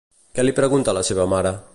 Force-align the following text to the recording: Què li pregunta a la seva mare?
Què 0.37 0.45
li 0.45 0.53
pregunta 0.59 0.93
a 0.93 0.95
la 0.99 1.03
seva 1.11 1.29
mare? 1.35 1.53